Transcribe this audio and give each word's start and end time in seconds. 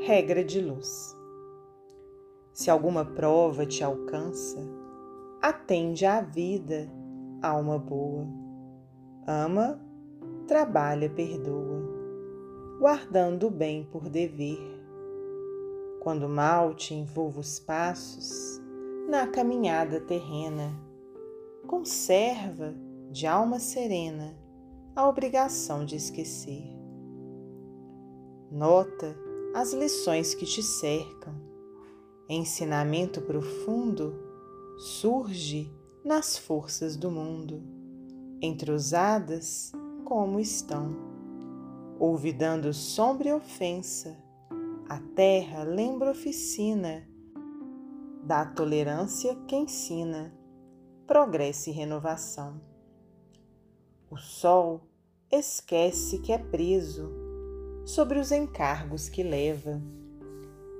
Regra 0.00 0.44
de 0.44 0.60
luz. 0.60 1.16
Se 2.52 2.70
alguma 2.70 3.04
prova 3.04 3.66
te 3.66 3.82
alcança, 3.82 4.58
atende 5.42 6.06
à 6.06 6.20
vida, 6.20 6.88
alma 7.42 7.78
boa. 7.78 8.24
Ama, 9.26 9.80
trabalha, 10.46 11.10
perdoa, 11.10 11.82
guardando 12.78 13.48
o 13.48 13.50
bem 13.50 13.84
por 13.84 14.08
dever. 14.08 14.58
Quando 16.00 16.28
mal 16.28 16.74
te 16.74 16.94
envolva 16.94 17.40
os 17.40 17.58
passos 17.58 18.60
na 19.08 19.26
caminhada 19.26 20.00
terrena, 20.00 20.72
conserva 21.66 22.72
de 23.10 23.26
alma 23.26 23.58
serena 23.58 24.38
a 24.94 25.08
obrigação 25.08 25.84
de 25.84 25.96
esquecer. 25.96 26.64
Nota 28.50 29.27
as 29.54 29.72
lições 29.72 30.34
que 30.34 30.44
te 30.44 30.62
cercam. 30.62 31.34
Ensinamento 32.28 33.22
profundo 33.22 34.14
surge 34.76 35.72
nas 36.04 36.36
forças 36.36 36.96
do 36.96 37.10
mundo, 37.10 37.62
entrusadas 38.40 39.72
como 40.04 40.38
estão. 40.38 40.94
Olvidando 41.98 42.72
sombra 42.72 43.28
e 43.28 43.32
ofensa, 43.32 44.16
a 44.88 45.00
terra 45.14 45.64
lembra 45.64 46.12
oficina 46.12 47.08
da 48.22 48.44
tolerância 48.44 49.34
que 49.46 49.56
ensina 49.56 50.32
progresso 51.06 51.70
e 51.70 51.72
renovação. 51.72 52.60
O 54.10 54.16
sol 54.16 54.82
esquece 55.30 56.18
que 56.20 56.32
é 56.32 56.38
preso 56.38 57.10
sobre 57.88 58.18
os 58.18 58.30
encargos 58.30 59.08
que 59.08 59.22
leva 59.22 59.80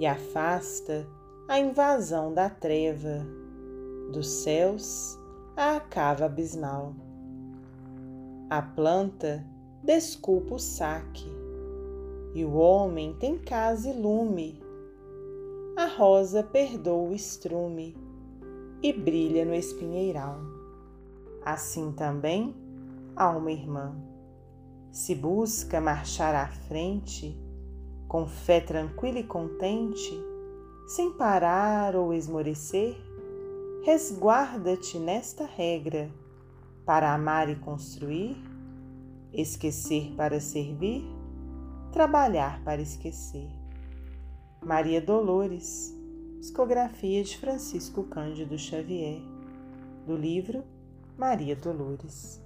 e 0.00 0.06
afasta 0.06 1.06
a 1.46 1.58
invasão 1.58 2.32
da 2.32 2.48
treva 2.48 3.26
dos 4.10 4.26
céus 4.26 5.18
à 5.54 5.78
cava 5.78 6.24
abismal. 6.24 6.96
A 8.48 8.62
planta 8.62 9.44
desculpa 9.82 10.54
o 10.54 10.58
saque 10.58 11.30
e 12.34 12.42
o 12.42 12.54
homem 12.54 13.12
tem 13.20 13.36
casa 13.36 13.90
e 13.90 13.92
lume. 13.92 14.62
A 15.76 15.84
rosa 15.84 16.42
perdoa 16.42 17.10
o 17.10 17.14
estrume 17.14 17.94
e 18.82 18.94
brilha 18.94 19.44
no 19.44 19.54
espinheiral. 19.54 20.38
Assim 21.44 21.92
também, 21.92 22.54
alma 23.14 23.52
irmã 23.52 23.94
se 24.94 25.12
busca 25.12 25.80
marchar 25.80 26.36
à 26.36 26.46
frente, 26.46 27.36
com 28.06 28.28
fé 28.28 28.60
tranquila 28.60 29.18
e 29.18 29.24
contente, 29.24 30.12
sem 30.86 31.12
parar 31.14 31.96
ou 31.96 32.14
esmorecer, 32.14 32.96
resguarda-te 33.82 34.96
nesta 35.00 35.46
regra 35.46 36.08
para 36.86 37.12
amar 37.12 37.48
e 37.48 37.56
construir, 37.56 38.36
esquecer 39.32 40.14
para 40.16 40.38
servir, 40.38 41.04
trabalhar 41.90 42.62
para 42.62 42.80
esquecer. 42.80 43.50
Maria 44.62 45.00
Dolores, 45.00 45.92
psicografia 46.38 47.24
de 47.24 47.36
Francisco 47.36 48.04
Cândido 48.04 48.56
Xavier, 48.56 49.20
do 50.06 50.16
livro 50.16 50.62
Maria 51.18 51.56
Dolores. 51.56 52.43